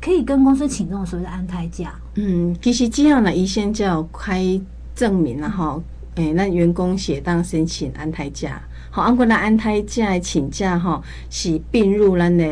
[0.00, 1.94] 可以跟公司请这种所谓的安胎假。
[2.14, 4.60] 嗯，其实这样呢，医生就要开
[4.94, 5.80] 证明了哈。
[6.16, 8.60] 哎，那员工写当申请安胎假。
[8.90, 12.44] 好，按过来安胎假请假哈，是并入咱的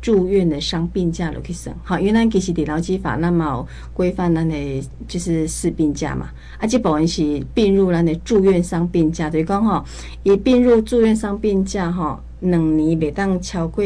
[0.00, 1.74] 住院的伤病假落去算。
[1.82, 6.30] 好，原来其实伫劳基法那么规范咱的就是事病假嘛。
[6.58, 9.84] 啊，这部分是并入咱的住院伤病假，就是讲吼，
[10.22, 13.84] 伊并入住院伤病假吼，两年袂当超过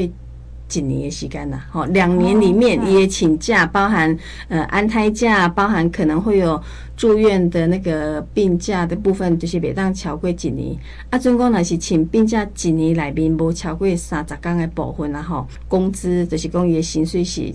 [0.72, 4.16] 一年的时间啦，吼，两年里面伊的请假包含
[4.48, 6.60] 呃安胎假，包含可能会有
[6.96, 10.76] 住院的那个病假的部分，就是袂当超过一年。
[11.10, 17.52] 啊，总共若是请病假一年内面无超过三十天的部分啦，吼，工资就是讲伊的薪水是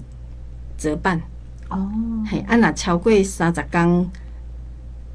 [0.77, 1.21] 折半。
[1.69, 1.89] 哦，
[2.29, 4.09] 嘿，啊，若超过三十天。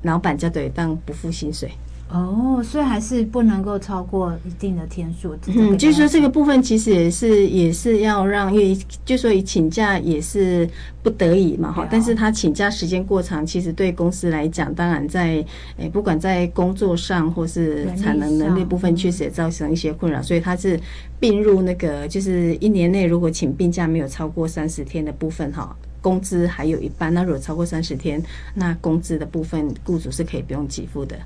[0.05, 1.71] 老板就得当不付薪水
[2.13, 5.35] 哦，所以还是不能够超过一定的天数。
[5.47, 10.69] 嗯，就是说这个部分其实也是也是要让，因为就说以请假也是
[11.03, 11.89] 不得已嘛哈。
[11.91, 15.43] 但是他请假时间过长，其实对公司来讲，当然在
[15.79, 20.21] 诶不管在工作上或是产能能力部分，确实也造成一些困扰。
[20.21, 20.79] 所以他是
[21.19, 25.75] 并入那个，就是一年内如果请病假没有超过三十天的部分哈。
[26.03, 28.21] 工资还有一半，那如果超过三十天，
[28.55, 31.17] 那工资的部分，雇主是可以不用给付的。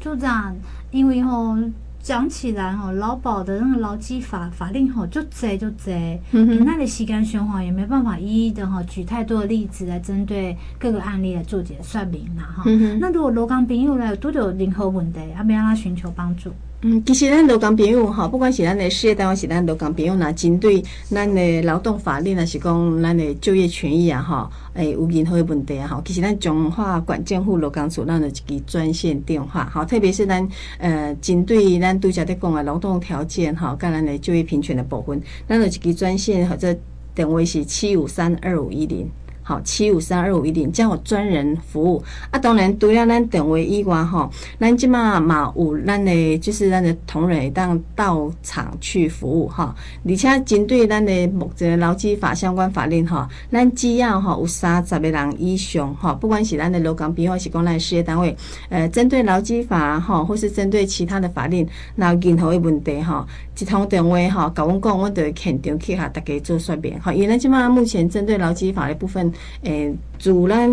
[0.00, 0.56] 组长，
[0.90, 1.56] 因为吼
[2.02, 12.64] 讲起来吼，劳保的那个劳基法法令吼就贼就贼，你那里时间循环也没办法一一的哈举太多的例子来针对各个案例来做解说明啦哈。
[12.98, 16.50] 那如果罗刚朋友来有多久任何问题，要不要他寻求帮助？
[16.82, 36.74] 嗯，其实咱劳工朋友哈，不管是咱的事业单位，是咱劳工朋友，那针对咱的劳动法令，还是讲咱的就业权益啊，哈，诶，有任何的问题啊，哈，其实咱中华管建户劳工处咱有一个专线电话，哈，特别是咱呃，针对咱拄则在讲的劳动条件哈，跟咱的就业平权的部分，咱有一个专线或者
[37.14, 39.06] 电话是七五三二五一零。
[39.50, 42.38] 好，七五三二五一零，将有专人服务啊。
[42.38, 49.74] 当然，除了咱电话以外，吼，咱即马嘛有咱的，就是咱的同仁会当到场去服务哈。
[50.08, 58.36] 而且针对咱的目前劳基法相关法令哈，咱只要哈有三十个人以上哈，不管是咱的劳工朋友还是讲咱的事业单位，
[58.68, 63.26] 呃，针对劳基法哈，或是针对其他的法令，那有任何的问题哈，
[63.60, 67.12] 一通电话哈，甲阮讲，我就会现场去哈，大家做说明哈。
[67.12, 69.30] 因为咱即马目前针对劳基法的部分。
[69.62, 70.70] 诶，主咱。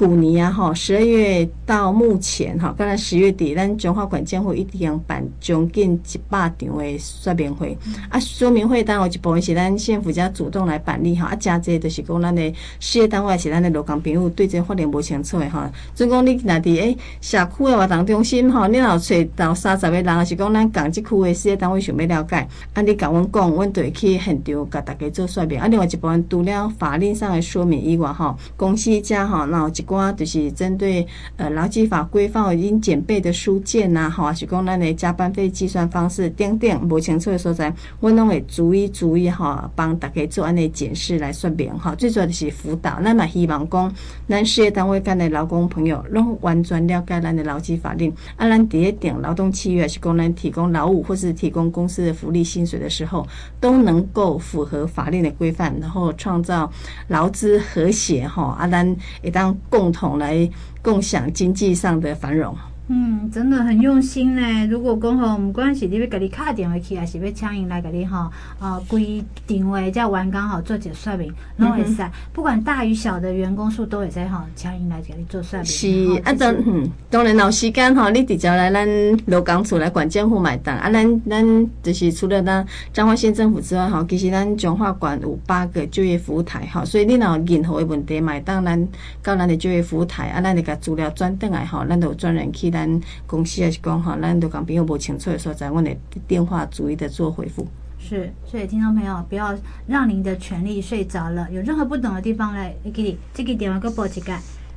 [0.00, 7.76] 古年啊，吼，十二月到目前吼，刚才十月底，咱中华管监会一定办将近一百场的说明会。
[8.08, 15.70] 啊，说明会当然有一部分是咱县府家主动来办理吼，啊，加这就是讲咱的事业单位是咱的劳工朋友对这法令无清楚的哈。
[15.94, 25.60] 总讲你那伫诶社区的活动中心吼，你若找到三十个人，还是讲咱港这区的事业单位想要了解，啊，你甲阮讲，阮就会去现场甲大家做说明。
[25.60, 29.84] 啊，另外一部分除了法令上的说明以外吼，公司家哈，那有一。
[29.90, 31.04] 寡就是针对
[31.36, 41.94] 呃劳基法规范已经简备的书件呐，吼，是讲咱的加班费计算方式等等无清楚的所在，我拢会逐一逐一哈帮大家做安尼检视来说明哈。
[41.96, 43.92] 最主要的是辅导，咱嘛希望讲
[44.28, 53.26] 咱事业单位间的劳工朋友拢完全了解咱的劳基法令，啊，咱第一点劳动契约是讲咱提供劳务或是提供公司的福利薪水的时候，
[53.58, 56.70] 都能够符合法令的规范，然后创造
[57.08, 60.46] 劳资和谐哈，啊，咱会当共共同来
[60.82, 62.54] 共享经济上的繁荣。
[62.92, 64.66] 嗯，真的很用心呢。
[64.66, 72.02] 如果讲吼，唔管是你要给你卡电话去，还是要请人来给你吼，呃，规定位叫员工吼做一个说明，拢会使。
[72.32, 75.64] 不管大与小的员工数都会使吼，请人来给你做说明。
[75.64, 75.86] 是
[76.24, 78.88] 啊，当嗯，当然有时间吼，你直接来咱
[79.26, 80.90] 劳工处来管政府买单啊。
[80.90, 88.88] 咱咱就是除了咱彰化县政府之外，吼，其实咱彰化县有八个就业服务台，哈，所以你若有任何的问题，买单咱
[89.22, 95.94] 到咱的就业服务台啊，咱就甲资料转转来，吼，咱就有专人去咱公司也是讲哈，咱都讲朋友无清楚的时候，在我的
[96.26, 97.66] 电话逐一的做回复。
[97.98, 99.54] 是，所以听众朋友不要
[99.86, 104.32] 让您的权利睡着了，有任何不懂的地方来，给你这个电话个报一个。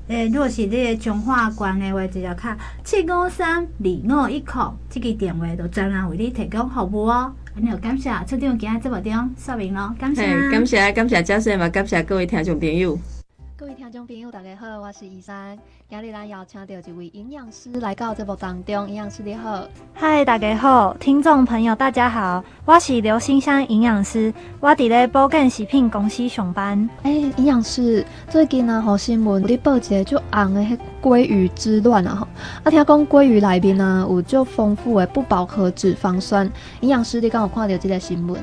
[0.09, 7.33] 诶，如果是这个彰化关的话，就要卡七五三二五一口，这个电话都专人为你提供服务哦。
[7.55, 12.99] 你好，感谢出张今日这部电话说明咯，感谢，感谢，感谢教授嘛，感谢各位听众朋友。
[13.63, 15.57] 各位听众朋友，大家好，我是依珊。
[15.87, 18.89] 今日咱邀请到一位营养师来到节目当中。
[18.89, 26.77] 营养师你好，嗨，大家好，听众朋友大家好，我是刘新香营养师，我伫咧保健食品公司上班。
[27.03, 32.15] 哎、欸，营养师，最近啊，好新闻，你报一个就红的迄鲑鱼之乱啊！
[32.15, 32.27] 吼，
[32.65, 36.45] 啊，听讲鲑鱼内面啊有足丰富的不饱和脂肪酸。
[36.81, 38.37] 营养师，你刚有看到这个新闻？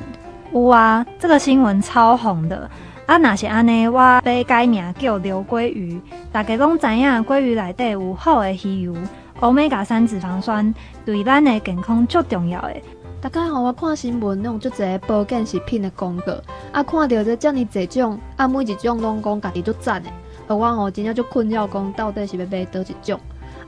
[0.51, 2.67] 有啊，这个新闻超红的。
[3.07, 5.99] 啊，若是安尼，我要改名叫刘鲑鱼。
[6.31, 8.95] 大家拢知影，鲑鱼内底有好的鱼油，
[9.41, 10.73] 欧米伽三脂肪酸，
[11.05, 12.75] 对咱的健康足重要的。
[13.19, 16.31] 大家好，我看新闻，弄足侪保健食品的广告，
[16.71, 20.09] 啊，看到这遮尔侪种，啊，每一种拢讲家己足赞的，
[20.47, 23.19] 而我吼真正足困扰，讲到底是要买倒一种？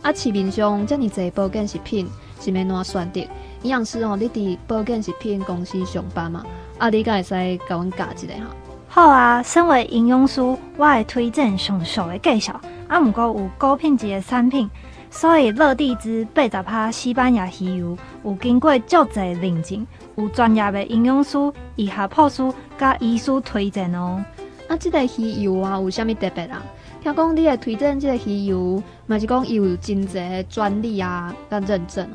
[0.02, 2.08] 啊，市面上遮尔侪保健食品，
[2.40, 3.20] 是要哪选择？
[3.64, 6.46] 营养师吼，你伫保健食品公司上班嘛？
[6.78, 8.56] 啊，你敢会使甲阮教一下哈？
[8.96, 12.62] 好啊，身为营养师，我会推荐上述的介绍。
[12.88, 14.70] 啊，毋过有高品质的产品，
[15.10, 21.40] 所以乐地之八十趴西班牙鱼油有经过足侪认证，有专业的营养师、
[21.76, 22.44] 医学博士
[22.78, 24.24] 甲医师推荐哦。
[24.68, 26.62] 啊，这个鱼油啊，有啥物特别啊？
[27.02, 32.08] 听讲你会推荐这个鱼油，嘛是讲有真侪专利啊，甲认证。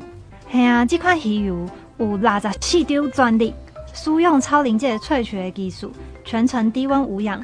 [0.47, 1.57] 嘿啊，这款鱼油
[1.97, 3.53] 有六十四张专利，
[3.91, 5.91] 使用超临界萃取的技术。
[6.29, 7.43] 全程低温无氧，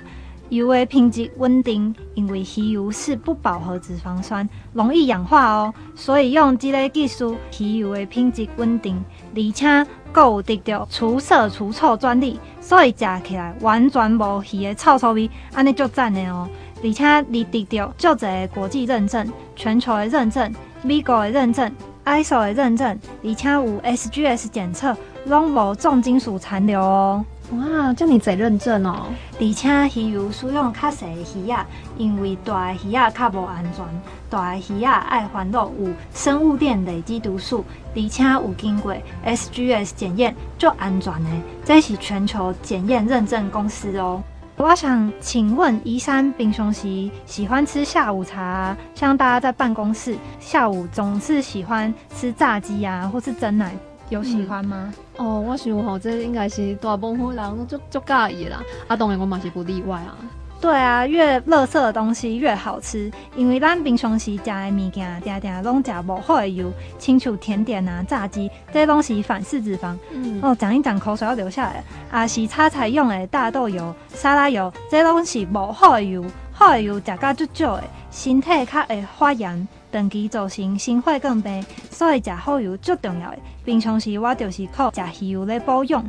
[0.50, 9.04] 油的品质稳定，因为鱼油是不饱和脂肪酸，容易氧化哦，所以用这个技术，鱼油的品质稳定，
[9.36, 16.48] 而且够得到除色除臭专利，所以吃起来完全无鱼的臭臭味，安尼就赞的哦。
[16.84, 21.72] 而且你得到足侪国际认证，全球的认证，美国的认证
[22.06, 24.96] ，ISO 的认证，而且有 SGS 检测，
[25.26, 27.26] 拢无重金属残留哦。
[27.52, 29.06] 哇，这么侪认证哦！
[29.40, 29.70] 而且
[30.02, 33.86] 鱼油使用较细的鱼啊，因为大的鱼啊较无安全，
[34.30, 37.64] 大的鱼啊爱环路有生物链累积毒素，
[37.96, 41.30] 而且有经过 SGS 检验，足安全的。
[41.64, 44.24] 这是全球检验认证公司哦。
[44.58, 53.72] 我想请问，宜珊平常时喜欢吃下午茶，像大家在办公室下午总是喜欢吃炸鸡啊，或是蒸奶。
[54.10, 54.94] 有喜欢吗？
[55.18, 58.62] 嗯、哦，我想吼，这应该是大部分人足足介意啦。
[58.88, 60.16] 啊，当然我嘛是不例外啊。
[60.62, 69.96] 对啊，越垃圾的东西越好吃，因为咱平常时食的物件，定定拢食无好的油，亲像甜点啊、炸鸡，这些东西反式脂肪。
[70.12, 70.40] 嗯。
[70.42, 71.84] 哦，讲一讲口水要流下来。
[72.10, 79.68] 啊，是炒菜用的大豆油、沙拉油，这些东西无好的油，好的油食甲足少的，身体较会发炎。
[79.96, 83.38] 长期造成心血管病，所以食好油最重要的。
[83.64, 86.04] 平常时我就是靠食鱼油来保养。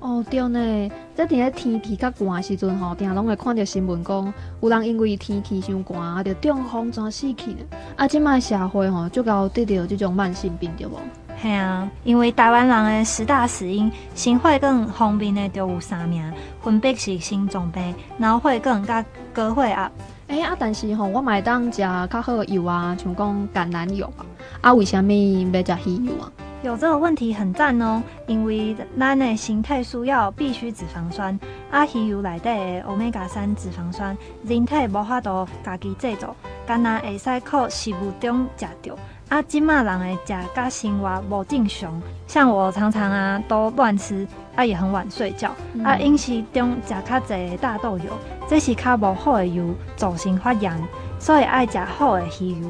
[0.00, 7.58] 哦，对呢，这伫咧天气较寒时阵吼，定拢会看到新闻讲，有人因为天气伤寒啊，就中风全死去呢。
[7.96, 10.96] 啊，即卖社会吼，就搞得着这种慢性病着无？
[11.42, 19.92] 系啊，因为台湾人的十大死因，心血管方面的就有三名，分别是心脏病、脑血管甲高血压。
[20.28, 24.26] 哎、欸、啊，但是吼，我买当食较好的油啊，像讲橄榄油啊，
[24.60, 26.32] 啊，为虾米要食鱼油啊？
[26.62, 31.38] 有这个问题很赞哦，因为咱的身体需要必须脂肪酸，
[31.70, 36.34] 啊，鱼油内底的欧米伽三脂肪酸，人体无法度家己制造，
[36.66, 38.96] 干那会使靠食物中食到。
[39.28, 44.24] 啊，即马人诶食甲生活无正常，像我常常啊都乱吃，
[44.54, 48.04] 啊也很晚睡觉，嗯、啊饮食中食较侪大豆油，
[48.48, 50.72] 这是较无好诶油，造成发炎，
[51.18, 52.68] 所以爱食好诶鱼油。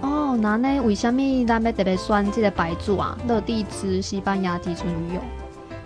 [0.00, 0.82] 哦，那呢？
[0.82, 3.16] 为什么咱要特别选这个牌子啊？
[3.28, 5.20] 乐地枝西班牙提纯鱼油，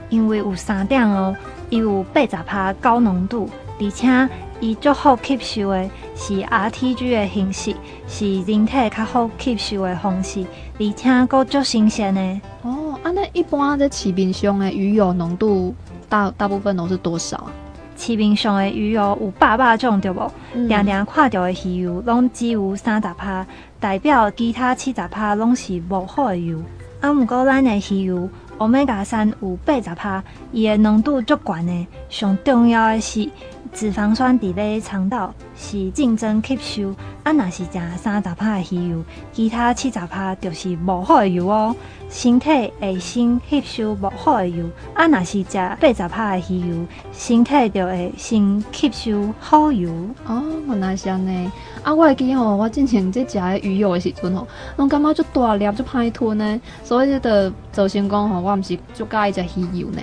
[0.08, 1.36] 因为有三点哦，
[1.68, 4.28] 伊有八十帕高浓度，而且。
[4.60, 7.74] 伊足好吸收的，是 RTG 的形式，
[8.06, 10.44] 是人体较好吸收的方式，
[10.78, 12.40] 而且阁足新鲜的。
[12.62, 15.74] 哦，啊，那一般在市面上的鱼油浓度
[16.10, 17.50] 大大部分都是多少啊？
[17.96, 20.30] 市面上的鱼油有百百种，对无？
[20.68, 23.46] 常常看到的鱼油拢只有三十趴，
[23.80, 26.58] 代表其他七十趴拢是无好的油。
[27.00, 33.26] 啊，毋过咱的鱼油欧米伽三有八十帕，伊的浓度足悬的，上重要的是。
[33.72, 41.74] 脂肪酸伫咧肠道是竞争吸收，啊，若是食三十趴的鱼油，其他七十趴就是无好的油哦。
[42.08, 49.90] 身体会先吸收无好的油，啊，若是食八十趴的鱼油，身体就会先吸收好油。
[50.26, 51.50] 哦，原来是安尼。
[51.82, 54.46] 啊，我会记吼，我之前在食鱼油的时阵吼，
[54.76, 60.02] 拢感觉足大粒，足歹吞呢，所以就造成讲吼，我毋是足介意食鱼油呢。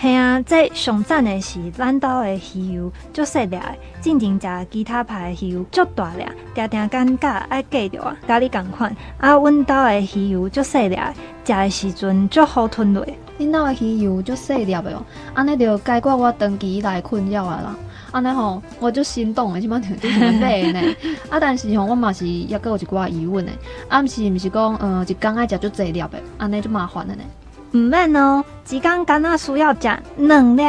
[0.00, 3.60] 系啊，即上赞的是咱岛的鱼油足细粒的，
[4.00, 6.24] 进前食其他牌的鱼油足大粒，
[6.54, 8.94] 定定尴尬爱计着啊，甲你共款。
[9.18, 10.96] 啊，阮岛的鱼油足细粒，
[11.44, 13.04] 食的时阵足好吞落。
[13.40, 15.02] 恁岛的鱼油足细粒的哦，
[15.34, 17.76] 安尼就解决我长期以来困扰啊啦。
[18.12, 20.80] 安尼吼，我就心动的，即满就想买呢。
[21.28, 23.50] 啊，但是吼，我嘛是抑阁有一寡疑问的，
[23.88, 27.22] 啊，毋是毋是讲，呃，一工爱食足济粒的，安尼就麻烦了呢。
[27.72, 30.62] 毋免哦，一工敢若需要食两粒，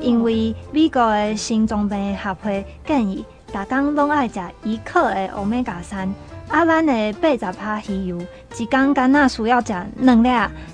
[0.00, 6.08] 因为美国的心脏病协会建议，逐工拢爱食一克的欧米伽三。
[6.48, 8.18] 啊，咱的八十趴鱼油，
[8.56, 10.28] 一工敢若需要食两粒，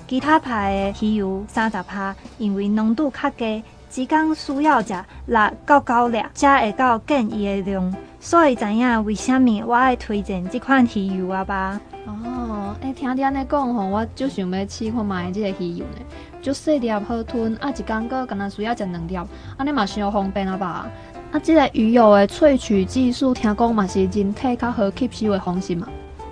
[0.07, 3.61] 其他牌的鱼油三十趴，因为浓度较低，
[3.95, 4.93] 一工需要食
[5.25, 7.93] 六到九粒，才会到建议的量。
[8.21, 11.81] 所以知影为虾米我爱推荐这款鱼油啊吧？
[12.05, 16.05] 哦，欸，听你安尼讲吼，我就想要试看买这个鱼油呢，
[16.41, 19.15] 就细粒好吞，啊，一工个敢若需要食两粒，
[19.57, 20.87] 安尼嘛伤方便啊吧？
[21.31, 25.87] 啊，这个鱼油的萃取技术，听讲嘛是人体较好吸收的方式嘛？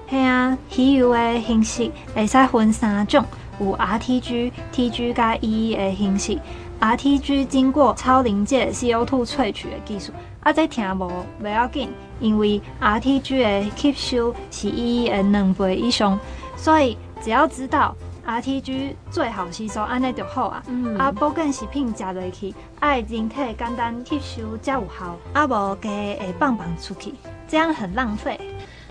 [0.09, 3.25] 系啊，鱼油的形式会使分三种，
[3.59, 6.37] 有 RTG、TG 加 EE 的形式
[6.79, 10.11] ，RTG 经过超临界 CO2 萃取的技术。
[10.43, 11.89] 啊，这听无不要紧，
[12.19, 16.19] 因为 RTG 的吸收是 EE 的两倍以上，
[16.57, 17.95] 所以只要知道
[18.27, 20.61] RTG 最好吸收，安尼就好啊。
[20.67, 27.13] 嗯、啊，保健食品食落去，爱人体简单吸收才有效，啊无加会放放出去，
[27.47, 28.37] 这样很浪费。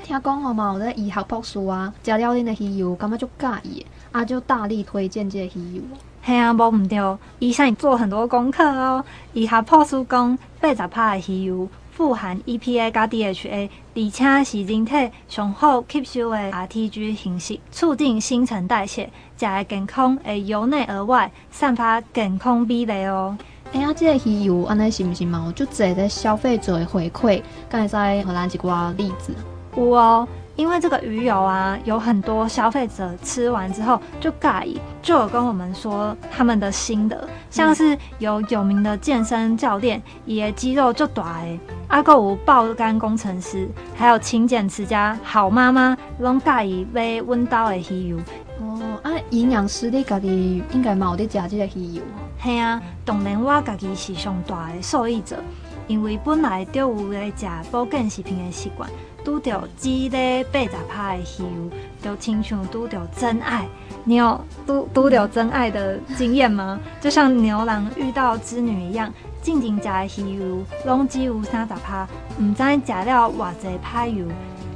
[0.03, 5.83] 听讲好嘛，有咧医学博士啊，食了恁的鱼油，感觉足介意，啊就大力推荐这个鱼油。
[6.25, 9.05] 系啊，无毋对，医生做很多功课哦。
[9.33, 23.37] 医学博士讲，八十帕的鱼油富含 EPA 加 DHA，而且是人体上好吸收的 RTG 形式，促进新陈代谢，食的健康会由内而外散发健康美丽哦。
[23.73, 25.53] 哎呀，这个鱼油安尼是毋是嘛？
[25.57, 29.35] 就这个消费者的回馈，刚才在荷兰几个例子。
[29.77, 30.29] 有哦。
[30.55, 48.19] 因为这个鱼油啊，有很多消费者吃完之后就介意，就有跟我们说他们的心得，像是有有名的健身教练，也肌肉就大诶，阿个有爆肝工程师，还有勤俭持家好妈妈，拢介意买温刀的鱼油。
[48.61, 52.03] 哦，啊，营养师你家己应该冇得食这个鱼油。
[52.43, 55.39] 系啊，当然我家己是上大的受益者，
[55.87, 58.89] 因为本来就有咧食保健食品的习惯。
[59.25, 61.70] 拄到鸡咧八十拍的鱼，
[62.03, 63.66] 就亲像拄到真爱。
[64.05, 66.79] 你有拄拄到真爱的经验吗？
[67.01, 72.07] 就像牛郎遇到织女一样，静静食的鱼油，拢只有三十拍，
[72.41, 74.27] 毋知食了偌济拍油。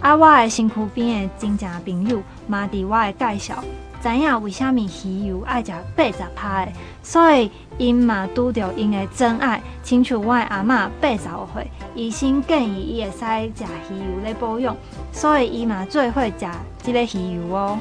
[0.01, 3.65] 啊，我的身躯边的真正朋友，嘛伫我的介绍。
[4.03, 6.73] 知影为虾米鱼油爱食八十趴的，
[7.03, 14.77] 所以因嘛拄着因的真爱，亲像我的阿嬷八十岁，医生建议伊会使食鱼油来保养，
[15.11, 16.47] 所以伊嘛最会食
[16.83, 17.79] 即个鱼油哦。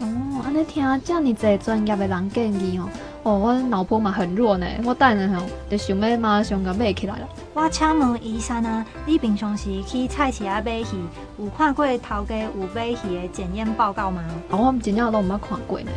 [0.00, 2.88] 哦，安尼听这么侪专业的人建议哦。
[3.28, 7.28] 哦，我脑波嘛很弱呢，我等下吼就想要马上甲买起来了。
[7.52, 10.86] 我请问医生啊，你平常时去菜市啊买鱼，
[11.38, 14.24] 有看过头家有买鱼的检验报告吗？
[14.48, 15.90] 哦，我真正都没看过呢。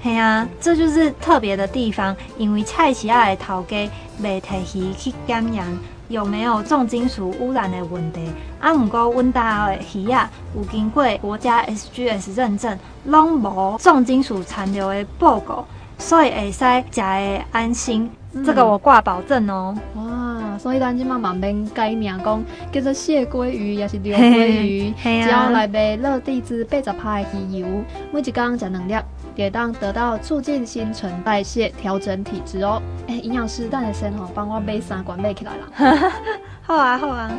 [0.00, 3.90] 嘿啊，这就是特别的地方，因为菜市啊的头家
[4.22, 5.66] 未提鱼去检验，
[6.08, 8.22] 有没有重金属污染的问题。
[8.60, 15.66] 啊，毋过阮家的鱼啊有经过国家 SGS 认证，拢无重金属残留的报告，
[15.98, 18.10] 所以会使食的安心。
[18.32, 19.74] 嗯、这个我挂保证哦。
[19.94, 27.66] 哇，所以咱即马慢免改名讲叫做蟹鲑鱼，也是刘 鲑鱼，只要来杯乐地兹八十趴的鱼油，
[28.12, 28.94] 每一缸食两粒，
[29.34, 32.82] 也当得到促进新陈代谢、调整体质哦。
[33.08, 36.12] 哎、欸，营养师，等下先吼，帮我买三罐买起来啦。
[36.62, 37.30] 好啊，好啊。